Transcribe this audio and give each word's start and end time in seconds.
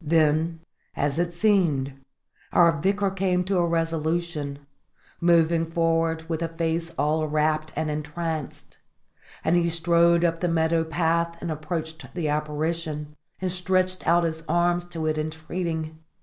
Then, 0.00 0.60
as 0.96 1.18
it 1.18 1.34
seemed, 1.34 1.92
our 2.50 2.72
Vicar 2.80 3.10
came 3.10 3.44
to 3.44 3.58
a 3.58 3.66
resolution, 3.68 4.60
moving 5.20 5.70
forward 5.70 6.24
with 6.30 6.40
a 6.40 6.48
face 6.48 6.94
all 6.96 7.26
wrapt 7.28 7.74
and 7.76 7.90
entranced; 7.90 8.78
and 9.44 9.54
he 9.54 9.68
strode 9.68 10.24
up 10.24 10.40
the 10.40 10.48
meadow 10.48 10.82
path 10.82 11.36
and 11.42 11.50
approached 11.50 12.14
the 12.14 12.30
apparition, 12.30 13.14
and 13.42 13.52
stretched 13.52 14.06
out 14.08 14.24
his 14.24 14.42
arms 14.48 14.86
to 14.86 15.06
it 15.06 15.18
entreating. 15.18 15.98